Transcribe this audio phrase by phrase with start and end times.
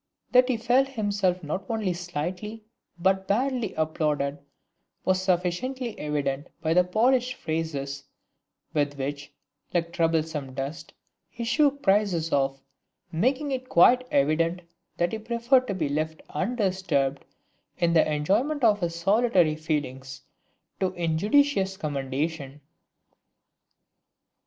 [0.31, 2.63] That he felt himself not only slightly,
[2.97, 4.39] but badly applauded,
[5.05, 8.05] was sufficiently evident by the polished phrases
[8.73, 9.31] with which,
[9.75, 10.93] like troublesome dust,
[11.29, 12.63] he shook such praises off,
[13.11, 14.61] making it quite evident
[14.97, 17.23] that he preferred to be left undisturbed
[17.77, 20.23] in the enjoyment of his solitary feelings
[20.79, 22.59] to injudicious commendation.